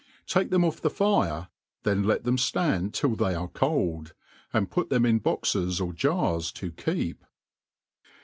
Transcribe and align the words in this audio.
Take 0.25 0.49
them 0.49 0.65
ofF 0.65 0.81
the 0.81 0.89
fire, 0.89 1.49
then 1.83 2.01
let 2.01 2.23
them 2.23 2.35
fiand 2.35 2.91
till 2.93 3.15
they 3.15 3.35
are 3.35 3.47
cold, 3.47 4.15
and 4.51 4.67
put 4.71 4.89
them 4.89 5.05
in 5.05 5.19
boxes 5.19 5.79
or 5.79 5.93
jars 5.93 6.51
IQ 6.51 6.75
keep. 6.75 7.23